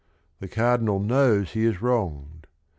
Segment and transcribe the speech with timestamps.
[0.39, 2.47] The Cardinal knows he is wronged.